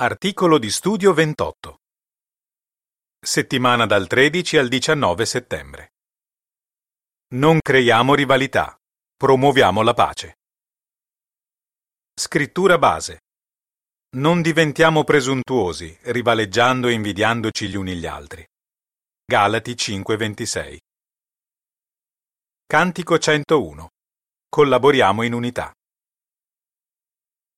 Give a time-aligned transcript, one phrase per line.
[0.00, 1.80] Articolo di studio 28.
[3.18, 5.94] Settimana dal 13 al 19 settembre.
[7.34, 8.78] Non creiamo rivalità,
[9.16, 10.36] promuoviamo la pace.
[12.14, 13.22] Scrittura base.
[14.10, 18.46] Non diventiamo presuntuosi, rivaleggiando e invidiandoci gli uni gli altri.
[19.24, 20.78] Galati 5:26.
[22.66, 23.88] Cantico 101.
[24.48, 25.74] Collaboriamo in unità.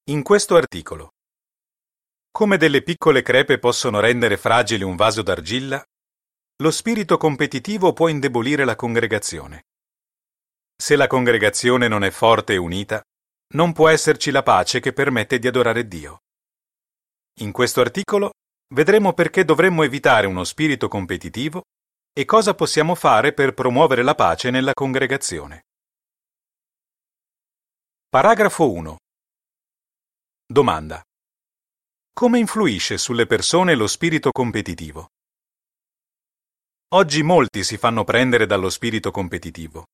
[0.04, 1.10] In questo articolo
[2.30, 5.84] come delle piccole crepe possono rendere fragile un vaso d'argilla,
[6.62, 9.64] lo spirito competitivo può indebolire la congregazione.
[10.76, 13.02] Se la congregazione non è forte e unita,
[13.54, 16.20] non può esserci la pace che permette di adorare Dio.
[17.40, 18.32] In questo articolo
[18.74, 21.62] vedremo perché dovremmo evitare uno spirito competitivo
[22.12, 25.62] e cosa possiamo fare per promuovere la pace nella congregazione.
[28.08, 28.96] Paragrafo 1.
[30.46, 31.02] Domanda.
[32.20, 35.08] Come influisce sulle persone lo spirito competitivo?
[36.92, 39.86] Oggi molti si fanno prendere dallo spirito competitivo.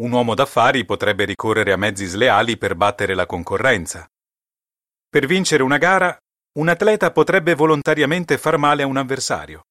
[0.00, 4.04] Un uomo d'affari potrebbe ricorrere a mezzi sleali per battere la concorrenza.
[5.08, 6.18] Per vincere una gara,
[6.58, 9.62] un atleta potrebbe volontariamente far male a un avversario.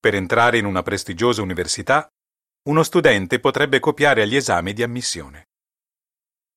[0.00, 2.08] Per entrare in una prestigiosa università,
[2.70, 5.48] uno studente potrebbe copiare agli esami di ammissione.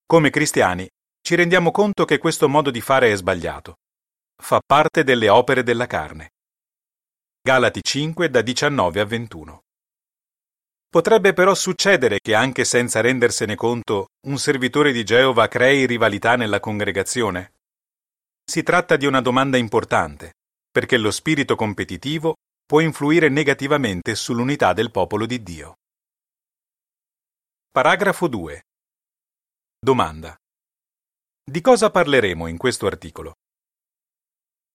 [0.06, 0.88] Come cristiani,
[1.22, 3.80] ci rendiamo conto che questo modo di fare è sbagliato
[4.42, 6.32] fa parte delle opere della carne.
[7.42, 9.64] Galati 5 da 19 a 21.
[10.90, 16.60] Potrebbe però succedere che anche senza rendersene conto un servitore di Geova crei rivalità nella
[16.60, 17.54] congregazione?
[18.44, 20.34] Si tratta di una domanda importante,
[20.72, 25.76] perché lo spirito competitivo può influire negativamente sull'unità del popolo di Dio.
[27.70, 28.64] Paragrafo 2.
[29.78, 30.36] Domanda.
[31.44, 33.36] Di cosa parleremo in questo articolo?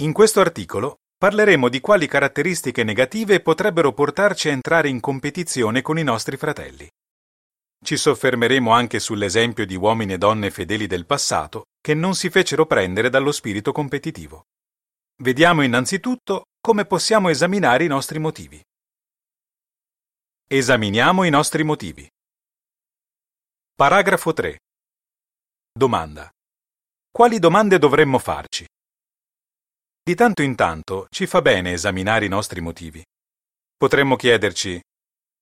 [0.00, 5.98] In questo articolo parleremo di quali caratteristiche negative potrebbero portarci a entrare in competizione con
[5.98, 6.90] i nostri fratelli.
[7.84, 12.64] Ci soffermeremo anche sull'esempio di uomini e donne fedeli del passato che non si fecero
[12.64, 14.44] prendere dallo spirito competitivo.
[15.22, 18.58] Vediamo innanzitutto come possiamo esaminare i nostri motivi.
[20.46, 22.08] Esaminiamo i nostri motivi.
[23.74, 24.58] Paragrafo 3.
[25.70, 26.30] Domanda.
[27.10, 28.64] Quali domande dovremmo farci?
[30.10, 33.00] Di tanto in tanto ci fa bene esaminare i nostri motivi.
[33.76, 34.80] Potremmo chiederci,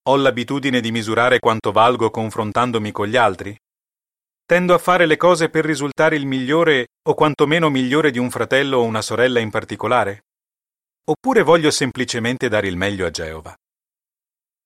[0.08, 3.56] ho l'abitudine di misurare quanto valgo confrontandomi con gli altri?
[4.44, 8.76] Tendo a fare le cose per risultare il migliore o quantomeno migliore di un fratello
[8.76, 10.24] o una sorella in particolare?
[11.04, 13.56] Oppure voglio semplicemente dare il meglio a Geova?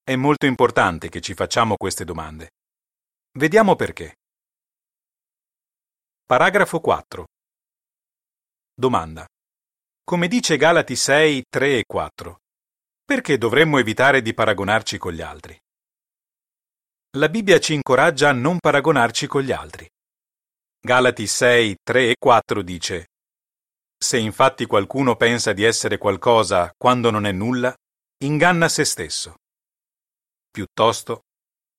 [0.03, 2.51] È molto importante che ci facciamo queste domande.
[3.39, 4.17] Vediamo perché.
[6.27, 7.25] Paragrafo 4.
[8.75, 9.25] Domanda.
[10.05, 12.41] Come dice Galati 6, 3 e 4.
[13.05, 15.57] Perché dovremmo evitare di paragonarci con gli altri?
[17.17, 19.89] La Bibbia ci incoraggia a non paragonarci con gli altri.
[20.81, 23.07] Galati 6, 3 e 4 dice
[23.97, 27.73] Se infatti qualcuno pensa di essere qualcosa quando non è nulla,
[28.25, 29.37] inganna se stesso.
[30.51, 31.21] Piuttosto,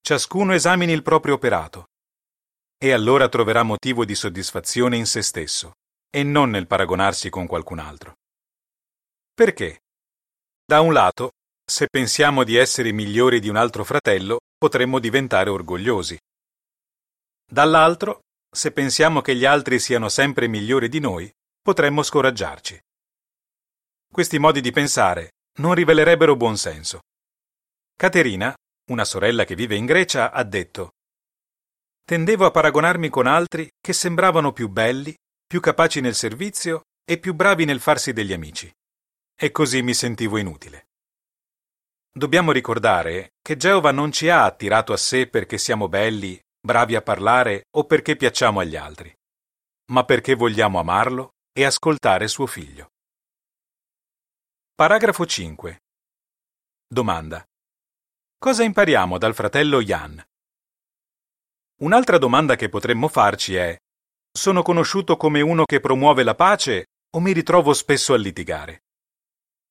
[0.01, 1.88] ciascuno esamini il proprio operato,
[2.78, 5.73] e allora troverà motivo di soddisfazione in se stesso
[6.16, 8.13] e non nel paragonarsi con qualcun altro.
[9.34, 9.79] Perché?
[10.63, 11.31] Da un lato,
[11.66, 16.16] se pensiamo di essere migliori di un altro fratello, potremmo diventare orgogliosi.
[17.52, 22.79] Dall'altro, se pensiamo che gli altri siano sempre migliori di noi, potremmo scoraggiarci.
[24.07, 27.00] Questi modi di pensare non rivelerebbero buon senso.
[27.97, 28.53] Caterina,
[28.91, 30.91] una sorella che vive in Grecia, ha detto
[32.06, 35.16] Tendevo a paragonarmi con altri che sembravano più belli,
[35.53, 38.74] più capaci nel servizio e più bravi nel farsi degli amici.
[39.40, 40.88] E così mi sentivo inutile.
[42.12, 47.03] Dobbiamo ricordare che Geova non ci ha attirato a sé perché siamo belli, bravi a
[47.03, 49.16] parlare o perché piacciamo agli altri,
[49.91, 52.88] ma perché vogliamo amarlo e ascoltare suo figlio.
[54.73, 55.84] Paragrafo 5.
[56.88, 57.46] Domanda.
[58.40, 60.20] Cosa impariamo dal fratello Jan?
[61.82, 63.78] Un'altra domanda che potremmo farci è
[64.35, 68.82] sono conosciuto come uno che promuove la pace o mi ritrovo spesso a litigare?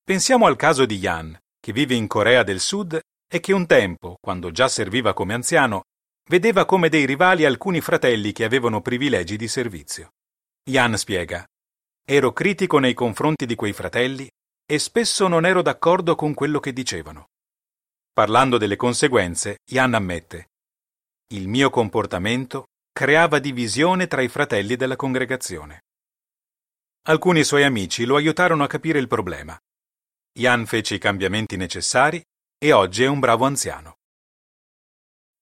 [0.04, 2.98] Pensiamo al caso di Yan, che vive in Corea del Sud
[3.28, 5.82] e che un tempo, quando già serviva come anziano,
[6.28, 10.12] vedeva come dei rivali alcuni fratelli che avevano privilegi di servizio.
[10.70, 11.44] Yan spiega:
[12.04, 14.30] Ero critico nei confronti di quei fratelli
[14.64, 17.30] e spesso non ero d'accordo con quello che dicevano.
[18.12, 20.50] Parlando delle conseguenze, Yan ammette:
[21.32, 25.84] Il mio comportamento creava divisione tra i fratelli della congregazione.
[27.06, 29.58] Alcuni suoi amici lo aiutarono a capire il problema.
[30.32, 32.22] Jan fece i cambiamenti necessari
[32.58, 33.96] e oggi è un bravo anziano.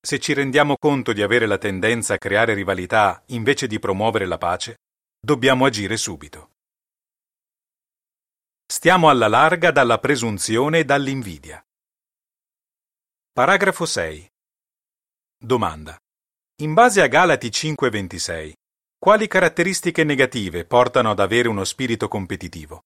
[0.00, 4.38] Se ci rendiamo conto di avere la tendenza a creare rivalità invece di promuovere la
[4.38, 4.78] pace,
[5.20, 6.52] dobbiamo agire subito.
[8.64, 11.62] Stiamo alla larga dalla presunzione e dall'invidia.
[13.32, 14.30] Paragrafo 6.
[15.36, 15.98] Domanda.
[16.60, 18.52] In base a Galati 5:26,
[18.98, 22.82] quali caratteristiche negative portano ad avere uno spirito competitivo?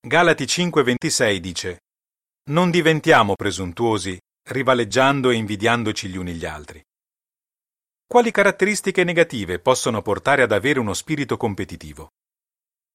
[0.00, 1.82] Galati 5:26 dice:
[2.50, 4.18] Non diventiamo presuntuosi,
[4.50, 6.82] rivaleggiando e invidiandoci gli uni gli altri.
[8.04, 12.10] Quali caratteristiche negative possono portare ad avere uno spirito competitivo?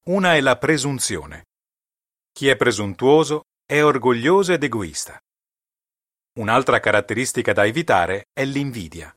[0.07, 1.45] Una è la presunzione.
[2.33, 5.17] Chi è presuntuoso è orgoglioso ed egoista.
[6.33, 9.13] Un'altra caratteristica da evitare è l'invidia.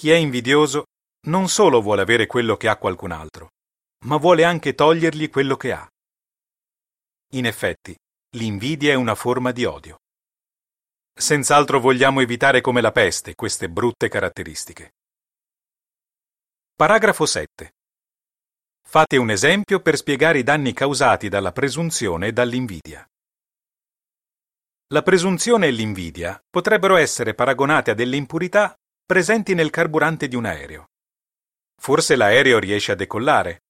[0.00, 0.84] Chi è invidioso
[1.26, 3.50] non solo vuole avere quello che ha qualcun altro,
[4.06, 5.86] ma vuole anche togliergli quello che ha.
[7.34, 7.94] In effetti,
[8.38, 9.98] l'invidia è una forma di odio.
[11.12, 14.94] Senz'altro vogliamo evitare come la peste queste brutte caratteristiche.
[16.74, 17.74] Paragrafo 7.
[18.80, 23.06] Fate un esempio per spiegare i danni causati dalla presunzione e dall'invidia.
[24.94, 28.74] La presunzione e l'invidia potrebbero essere paragonate a delle impurità
[29.10, 30.90] presenti nel carburante di un aereo.
[31.80, 33.62] Forse l'aereo riesce a decollare,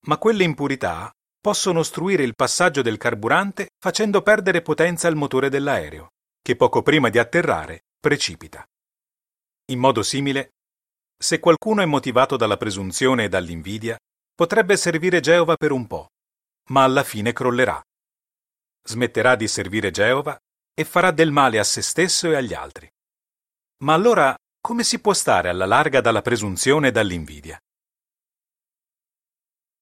[0.00, 1.10] ma quelle impurità
[1.40, 6.10] possono ostruire il passaggio del carburante facendo perdere potenza al motore dell'aereo
[6.42, 8.62] che poco prima di atterrare precipita.
[9.70, 10.50] In modo simile,
[11.16, 13.96] se qualcuno è motivato dalla presunzione e dall'invidia,
[14.34, 16.08] potrebbe servire Geova per un po',
[16.68, 17.80] ma alla fine crollerà.
[18.84, 20.38] Smetterà di servire Geova
[20.74, 22.86] e farà del male a se stesso e agli altri.
[23.84, 27.60] Ma allora come si può stare alla larga dalla presunzione e dall'invidia?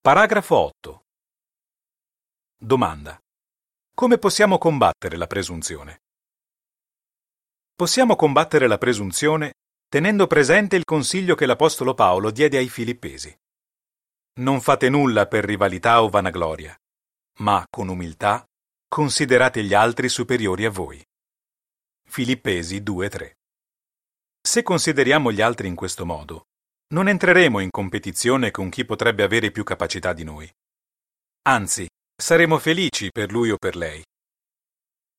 [0.00, 1.05] Paragrafo 8.
[2.56, 3.21] Domanda.
[3.94, 6.00] Come possiamo combattere la presunzione?
[7.75, 9.53] Possiamo combattere la presunzione
[9.87, 13.37] tenendo presente il consiglio che l'Apostolo Paolo diede ai Filippesi.
[14.41, 16.75] Non fate nulla per rivalità o vanagloria,
[17.41, 18.47] ma con umiltà
[18.88, 21.05] considerate gli altri superiori a voi.
[22.09, 23.39] Filippesi 2:3
[24.50, 26.47] Se consideriamo gli altri in questo modo,
[26.94, 30.52] non entreremo in competizione con chi potrebbe avere più capacità di noi.
[31.43, 31.88] Anzi,
[32.20, 34.05] saremo felici per lui o per lei.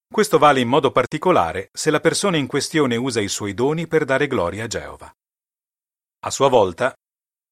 [0.06, 4.04] Questo vale in modo particolare se la persona in questione usa i suoi doni per
[4.04, 5.10] dare gloria a Geova.
[6.26, 6.94] A sua volta,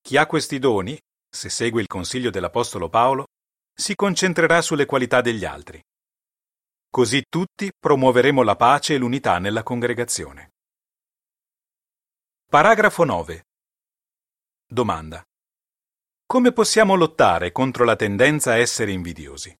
[0.01, 0.99] chi ha questi doni,
[1.29, 3.27] se segue il consiglio dell'Apostolo Paolo,
[3.73, 5.81] si concentrerà sulle qualità degli altri.
[6.89, 10.49] Così tutti promuoveremo la pace e l'unità nella congregazione.
[12.49, 13.45] Paragrafo 9.
[14.65, 15.23] Domanda.
[16.25, 19.55] Come possiamo lottare contro la tendenza a essere invidiosi?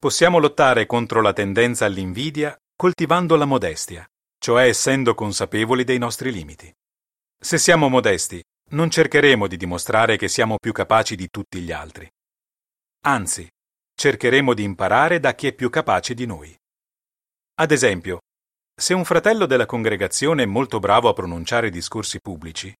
[0.00, 4.04] Possiamo lottare contro la tendenza all'invidia coltivando la modestia,
[4.36, 6.74] cioè essendo consapevoli dei nostri limiti.
[7.38, 12.10] Se siamo modesti, non cercheremo di dimostrare che siamo più capaci di tutti gli altri.
[13.04, 13.48] Anzi,
[13.94, 16.52] cercheremo di imparare da chi è più capace di noi.
[17.60, 18.21] Ad esempio,
[18.82, 22.74] se un fratello della congregazione è molto bravo a pronunciare discorsi pubblici,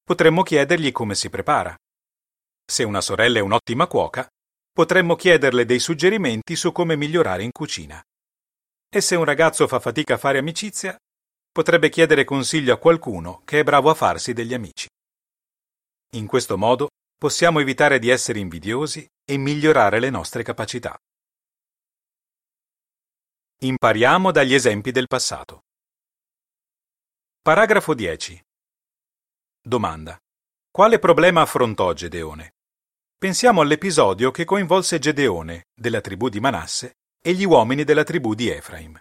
[0.00, 1.76] potremmo chiedergli come si prepara.
[2.64, 4.28] Se una sorella è un'ottima cuoca,
[4.70, 8.00] potremmo chiederle dei suggerimenti su come migliorare in cucina.
[8.88, 10.96] E se un ragazzo fa fatica a fare amicizia,
[11.50, 14.86] potrebbe chiedere consiglio a qualcuno che è bravo a farsi degli amici.
[16.14, 20.96] In questo modo possiamo evitare di essere invidiosi e migliorare le nostre capacità.
[23.62, 25.64] Impariamo dagli esempi del passato.
[27.42, 28.42] Paragrafo 10.
[29.60, 30.18] Domanda.
[30.70, 32.54] Quale problema affrontò Gedeone?
[33.18, 38.48] Pensiamo all'episodio che coinvolse Gedeone, della tribù di Manasse, e gli uomini della tribù di
[38.48, 38.98] Efraim.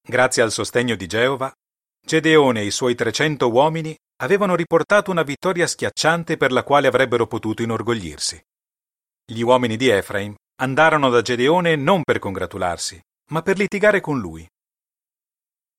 [0.00, 1.52] Grazie al sostegno di Geova,
[2.00, 7.26] Gedeone e i suoi 300 uomini avevano riportato una vittoria schiacciante per la quale avrebbero
[7.26, 8.42] potuto inorgoglirsi.
[9.30, 12.98] Gli uomini di Efraim andarono da Gedeone non per congratularsi,
[13.30, 14.48] ma per litigare con lui.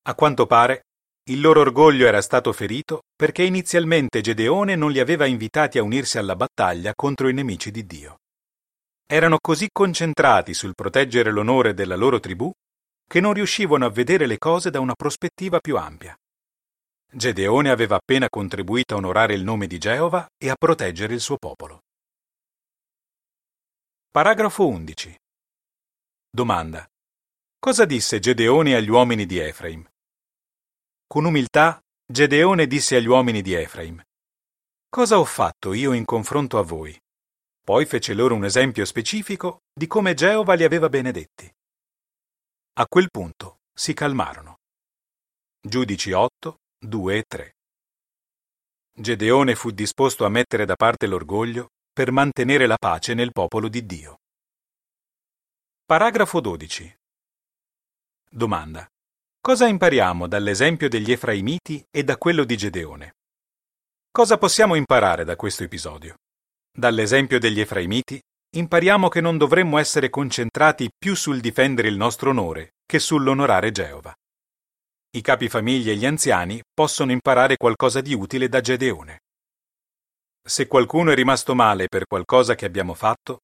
[0.03, 0.85] A quanto pare,
[1.29, 6.17] il loro orgoglio era stato ferito perché inizialmente Gedeone non li aveva invitati a unirsi
[6.17, 8.17] alla battaglia contro i nemici di Dio.
[9.05, 12.51] Erano così concentrati sul proteggere l'onore della loro tribù
[13.07, 16.15] che non riuscivano a vedere le cose da una prospettiva più ampia.
[17.11, 21.37] Gedeone aveva appena contribuito a onorare il nome di Geova e a proteggere il suo
[21.37, 21.81] popolo.
[24.11, 25.15] Paragrafo 11.
[26.29, 26.87] Domanda.
[27.61, 29.85] Cosa disse Gedeone agli uomini di Efraim?
[31.05, 34.01] Con umiltà, Gedeone disse agli uomini di Efraim,
[34.87, 36.97] Cosa ho fatto io in confronto a voi?
[37.61, 41.53] Poi fece loro un esempio specifico di come Geova li aveva benedetti.
[42.75, 44.59] A quel punto si calmarono.
[45.59, 47.55] Giudici 8, 2 e 3.
[48.93, 53.85] Gedeone fu disposto a mettere da parte l'orgoglio per mantenere la pace nel popolo di
[53.85, 54.19] Dio.
[55.83, 56.98] Paragrafo 12.
[58.31, 58.87] Domanda.
[59.41, 63.15] Cosa impariamo dall'esempio degli Efraimiti e da quello di Gedeone?
[64.11, 66.13] Cosa possiamo imparare da questo episodio?
[66.71, 68.21] Dall'esempio degli Efraimiti
[68.55, 74.13] impariamo che non dovremmo essere concentrati più sul difendere il nostro onore che sull'onorare Geova.
[75.17, 79.21] I capi famiglie e gli anziani possono imparare qualcosa di utile da Gedeone.
[80.47, 83.39] Se qualcuno è rimasto male per qualcosa che abbiamo fatto,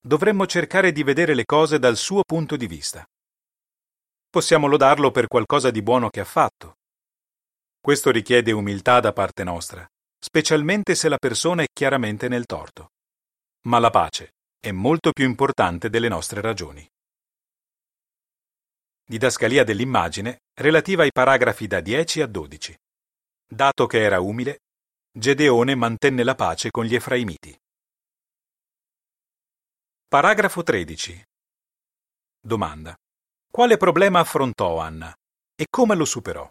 [0.00, 3.04] dovremmo cercare di vedere le cose dal suo punto di vista
[4.30, 6.76] possiamo lodarlo per qualcosa di buono che ha fatto.
[7.80, 9.86] Questo richiede umiltà da parte nostra,
[10.18, 12.92] specialmente se la persona è chiaramente nel torto.
[13.62, 16.88] Ma la pace è molto più importante delle nostre ragioni.
[19.04, 22.78] Didascalia dell'immagine relativa ai paragrafi da 10 a 12.
[23.48, 24.60] Dato che era umile,
[25.10, 27.58] Gedeone mantenne la pace con gli Efraimiti.
[30.06, 31.24] Paragrafo 13.
[32.40, 32.94] Domanda.
[33.52, 35.12] Quale problema affrontò Anna
[35.56, 36.48] e come lo superò?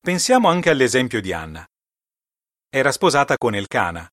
[0.00, 1.64] Pensiamo anche all'esempio di Anna.
[2.68, 4.08] Era sposata con Elcana,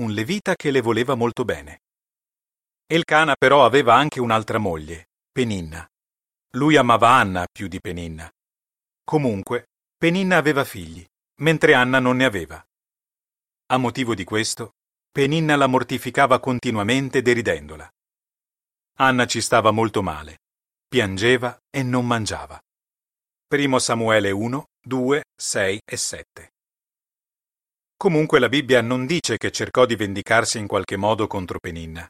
[0.00, 1.80] un levita che le voleva molto bene.
[2.86, 5.84] Elcana però aveva anche un'altra moglie, Peninna.
[6.50, 8.30] Lui amava Anna più di Peninna.
[9.02, 11.04] Comunque, Peninna aveva figli,
[11.40, 12.64] mentre Anna non ne aveva.
[13.72, 14.74] A motivo di questo,
[15.10, 17.90] Peninna la mortificava continuamente deridendola.
[18.98, 20.41] Anna ci stava molto male
[20.92, 22.60] piangeva e non mangiava.
[23.46, 26.52] Primo Samuele 1, 2, 6 e 7.
[27.96, 32.06] Comunque la Bibbia non dice che cercò di vendicarsi in qualche modo contro Peninna.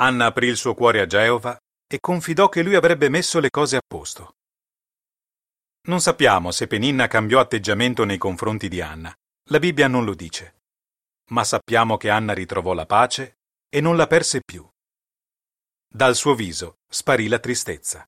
[0.00, 3.76] Anna aprì il suo cuore a Geova e confidò che lui avrebbe messo le cose
[3.76, 4.34] a posto.
[5.88, 9.10] Non sappiamo se Peninna cambiò atteggiamento nei confronti di Anna.
[9.48, 10.56] La Bibbia non lo dice.
[11.30, 13.38] Ma sappiamo che Anna ritrovò la pace
[13.70, 14.68] e non la perse più.
[15.88, 18.06] Dal suo viso sparì la tristezza.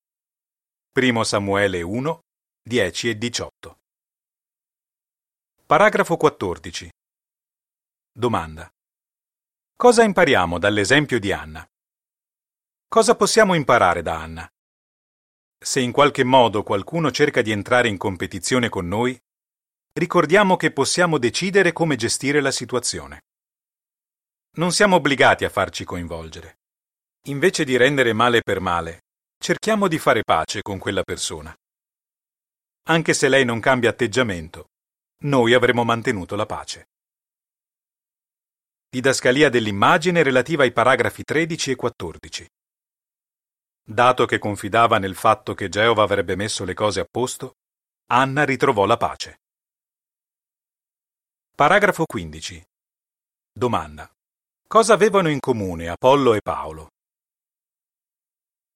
[0.91, 2.21] Primo Samuele 1,
[2.63, 3.79] 10 e 18.
[5.65, 6.91] Paragrafo 14.
[8.13, 8.71] Domanda.
[9.75, 11.67] Cosa impariamo dall'esempio di Anna?
[12.89, 14.49] Cosa possiamo imparare da Anna?
[15.59, 19.19] Se in qualche modo qualcuno cerca di entrare in competizione con noi,
[19.93, 23.25] ricordiamo che possiamo decidere come gestire la situazione.
[24.57, 26.58] Non siamo obbligati a farci coinvolgere.
[27.29, 29.03] Invece di rendere male per male,
[29.39, 31.55] cerchiamo di fare pace con quella persona.
[32.85, 34.71] Anche se lei non cambia atteggiamento,
[35.25, 36.89] noi avremo mantenuto la pace.
[38.89, 42.49] Didascalia dell'immagine relativa ai paragrafi 13 e 14.
[43.85, 47.57] Dato che confidava nel fatto che Geova avrebbe messo le cose a posto,
[48.07, 49.41] Anna ritrovò la pace.
[51.55, 52.65] Paragrafo 15.
[53.53, 54.11] Domanda.
[54.67, 56.89] Cosa avevano in comune Apollo e Paolo?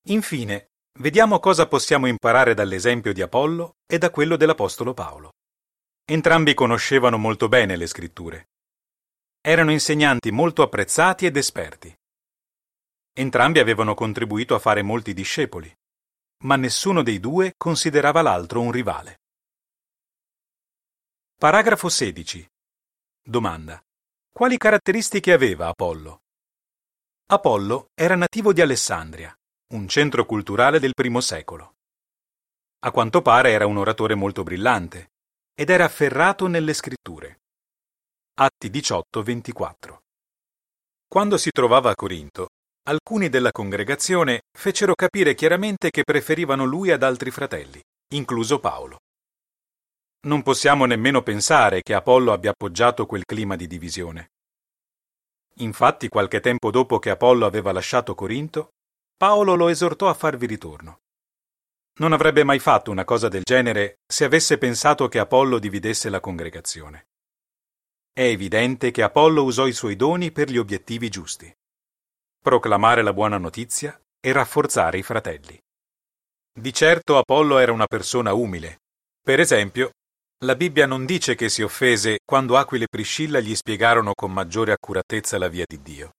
[0.06, 5.35] Infine, vediamo cosa possiamo imparare dall'esempio di Apollo e da quello dell'Apostolo Paolo.
[6.04, 8.49] Entrambi conoscevano molto bene le scritture.
[9.40, 11.94] Erano insegnanti molto apprezzati ed esperti.
[13.14, 15.73] Entrambi avevano contribuito a fare molti discepoli,
[16.44, 19.21] ma nessuno dei due considerava l'altro un rivale.
[21.37, 22.49] Paragrafo 16.
[23.23, 23.80] Domanda.
[24.32, 26.23] Quali caratteristiche aveva Apollo?
[27.26, 29.37] Apollo era nativo di Alessandria
[29.73, 31.76] un centro culturale del primo secolo.
[32.81, 35.12] A quanto pare era un oratore molto brillante
[35.55, 37.41] ed era afferrato nelle scritture.
[38.35, 39.99] Atti 18-24.
[41.09, 42.49] Quando si trovava a Corinto,
[42.85, 47.81] alcuni della congregazione fecero capire chiaramente che preferivano lui ad altri fratelli,
[48.12, 48.99] incluso Paolo.
[50.26, 54.33] Non possiamo nemmeno pensare che Apollo abbia appoggiato quel clima di divisione.
[55.57, 58.71] Infatti, qualche tempo dopo che Apollo aveva lasciato Corinto,
[59.23, 61.02] Paolo lo esortò a farvi ritorno.
[62.00, 66.19] Non avrebbe mai fatto una cosa del genere se avesse pensato che Apollo dividesse la
[66.19, 67.07] congregazione.
[68.12, 71.57] È evidente che Apollo usò i suoi doni per gli obiettivi giusti.
[72.43, 75.57] Proclamare la buona notizia e rafforzare i fratelli.
[76.52, 78.81] Di certo Apollo era una persona umile.
[79.23, 79.93] Per esempio,
[80.38, 84.73] la Bibbia non dice che si offese quando Aquile e Priscilla gli spiegarono con maggiore
[84.73, 86.11] accuratezza la via di Dio.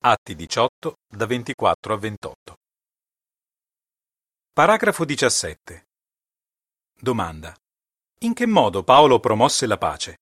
[0.00, 2.56] Atti 18, da 24 a 28.
[4.52, 5.88] Paragrafo 17.
[7.00, 7.52] Domanda.
[8.20, 10.18] In che modo Paolo promosse la pace?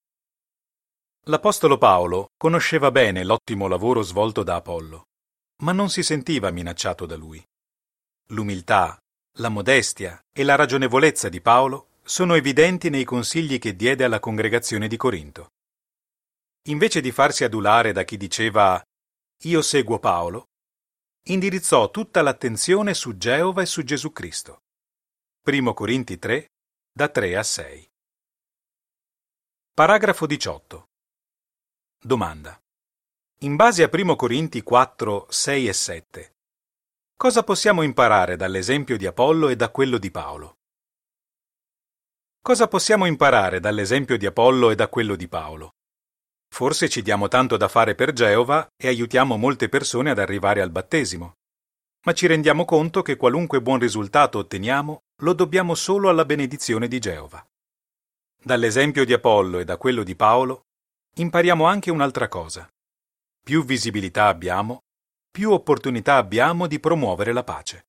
[1.24, 5.08] L'Apostolo Paolo conosceva bene l'ottimo lavoro svolto da Apollo,
[5.62, 7.44] ma non si sentiva minacciato da lui.
[8.28, 8.98] L'umiltà,
[9.40, 14.88] la modestia e la ragionevolezza di Paolo sono evidenti nei consigli che diede alla congregazione
[14.88, 15.50] di Corinto.
[16.68, 18.82] Invece di farsi adulare da chi diceva
[19.44, 20.46] Io seguo Paolo,
[21.24, 24.62] indirizzò tutta l'attenzione su Geova e su Gesù Cristo.
[25.44, 26.52] 1 Corinti 3,
[26.90, 27.90] da 3 a 6.
[29.74, 30.88] Paragrafo 18.
[32.00, 32.58] Domanda.
[33.40, 36.36] In base a 1 Corinti 4, 6 e 7,
[37.14, 40.56] cosa possiamo imparare dall'esempio di Apollo e da quello di Paolo?
[42.40, 45.75] Cosa possiamo imparare dall'esempio di Apollo e da quello di Paolo?
[46.56, 50.70] Forse ci diamo tanto da fare per Geova e aiutiamo molte persone ad arrivare al
[50.70, 51.34] battesimo.
[52.06, 56.98] Ma ci rendiamo conto che qualunque buon risultato otteniamo lo dobbiamo solo alla benedizione di
[56.98, 57.46] Geova.
[58.42, 60.62] Dall'esempio di Apollo e da quello di Paolo
[61.16, 62.66] impariamo anche un'altra cosa.
[63.44, 64.78] Più visibilità abbiamo,
[65.30, 67.84] più opportunità abbiamo di promuovere la pace.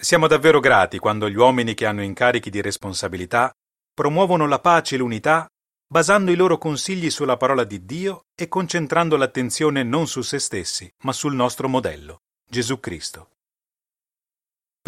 [0.00, 3.50] Siamo davvero grati quando gli uomini che hanno incarichi di responsabilità
[3.92, 5.48] promuovono la pace e l'unità
[5.92, 10.90] basando i loro consigli sulla parola di Dio e concentrando l'attenzione non su se stessi,
[11.04, 13.32] ma sul nostro modello, Gesù Cristo.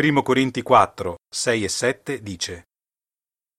[0.00, 2.68] 1 Corinti 4, 6 e 7 dice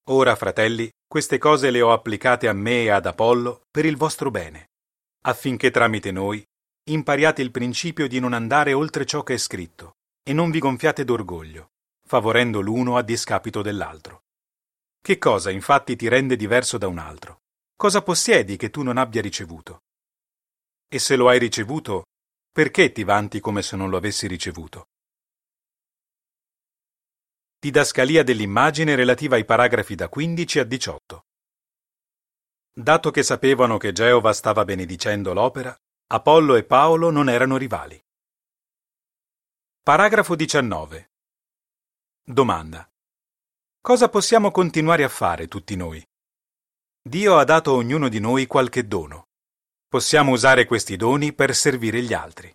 [0.09, 4.31] Ora, fratelli, queste cose le ho applicate a me e ad Apollo per il vostro
[4.31, 4.71] bene,
[5.27, 6.43] affinché tramite noi
[6.89, 11.05] impariate il principio di non andare oltre ciò che è scritto e non vi gonfiate
[11.05, 11.73] d'orgoglio,
[12.07, 14.23] favorendo l'uno a discapito dell'altro.
[15.05, 17.43] Che cosa infatti ti rende diverso da un altro?
[17.75, 19.83] Cosa possiedi che tu non abbia ricevuto?
[20.87, 22.05] E se lo hai ricevuto,
[22.51, 24.87] perché ti vanti come se non lo avessi ricevuto?
[27.59, 31.25] Didascalia dell'immagine relativa ai paragrafi da 15 a 18.
[32.73, 38.03] Dato che sapevano che Geova stava benedicendo l'opera, Apollo e Paolo non erano rivali.
[39.83, 41.11] Paragrafo 19.
[42.23, 42.89] Domanda.
[43.85, 46.03] Cosa possiamo continuare a fare tutti noi?
[47.07, 49.27] Dio ha dato a ognuno di noi qualche dono.
[49.87, 52.51] Possiamo usare questi doni per servire gli altri.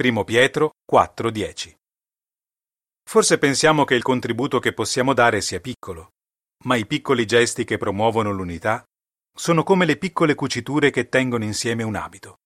[0.00, 1.74] 1 Pietro 4:10.
[3.02, 6.10] Forse pensiamo che il contributo che possiamo dare sia piccolo,
[6.66, 8.84] ma i piccoli gesti che promuovono l'unità
[9.36, 12.36] sono come le piccole cuciture che tengono insieme un abito.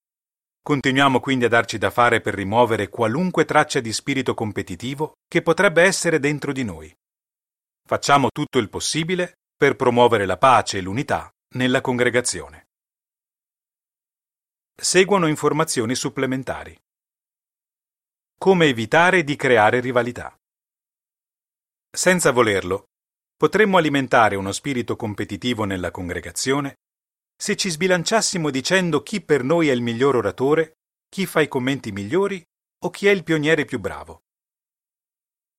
[0.63, 5.83] Continuiamo quindi a darci da fare per rimuovere qualunque traccia di spirito competitivo che potrebbe
[5.83, 6.91] essere dentro di noi.
[7.89, 12.67] Facciamo tutto il possibile per promuovere la pace e l'unità nella congregazione.
[14.79, 16.79] Seguono informazioni supplementari.
[18.39, 20.37] Come evitare di creare rivalità.
[21.91, 22.89] Senza volerlo,
[23.35, 26.75] potremmo alimentare uno spirito competitivo nella congregazione
[27.35, 30.75] se ci sbilanciassimo dicendo chi per noi è il miglior oratore,
[31.09, 32.45] chi fa i commenti migliori
[32.85, 34.25] o chi è il pioniere più bravo.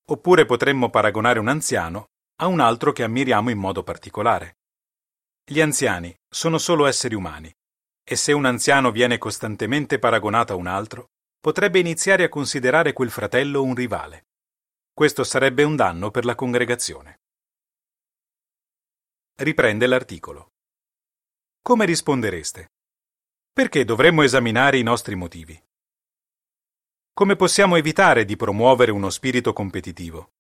[0.10, 2.06] Oppure potremmo paragonare un anziano
[2.42, 4.60] a un altro che ammiriamo in modo particolare.
[5.44, 7.54] Gli anziani sono solo esseri umani
[8.04, 13.12] e se un anziano viene costantemente paragonato a un altro, potrebbe iniziare a considerare quel
[13.12, 14.28] fratello un rivale.
[14.94, 17.20] Questo sarebbe un danno per la congregazione.
[19.36, 20.54] Riprende l'articolo.
[21.62, 22.72] Come rispondereste?
[23.52, 25.62] Perché dovremmo esaminare i nostri motivi?
[27.14, 30.32] Come possiamo evitare di promuovere uno spirito competitivo?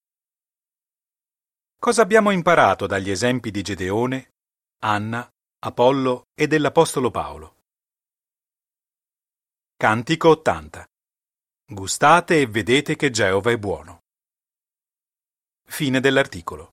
[1.81, 4.33] Cosa abbiamo imparato dagli esempi di Gedeone,
[4.79, 5.25] Anna,
[5.59, 7.55] Apollo e dell'Apostolo Paolo?
[9.77, 10.85] Cantico 80.
[11.67, 14.01] Gustate e vedete che Geova è buono.
[15.63, 16.71] Fine dell'articolo.